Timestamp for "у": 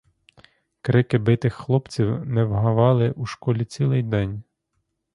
3.11-3.25